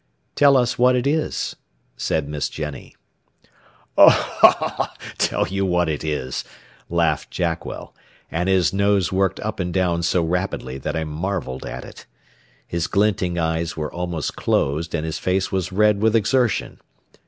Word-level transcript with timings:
"Tell 0.33 0.57
us 0.57 0.79
what 0.79 0.95
it 0.95 1.05
is," 1.05 1.55
said 1.95 2.27
Miss 2.27 2.49
Jennie. 2.49 2.95
"Oh, 3.95 4.09
ho, 4.09 4.49
ho, 4.57 4.85
tell 5.19 5.47
you 5.47 5.63
what 5.63 5.87
it 5.87 6.03
is," 6.03 6.43
laughed 6.89 7.29
Jackwell, 7.29 7.93
and 8.31 8.49
his 8.49 8.73
nose 8.73 9.11
worked 9.11 9.39
up 9.41 9.59
and 9.59 9.71
down 9.71 10.01
so 10.01 10.23
rapidly 10.23 10.79
that 10.79 10.95
I 10.95 11.03
marvelled 11.03 11.67
at 11.67 11.85
it. 11.85 12.07
His 12.65 12.87
glinting 12.87 13.37
eyes 13.37 13.77
were 13.77 13.93
almost 13.93 14.35
closed 14.35 14.95
and 14.95 15.05
his 15.05 15.19
face 15.19 15.51
was 15.51 15.71
red 15.71 16.01
with 16.01 16.15
exertion. 16.15 16.79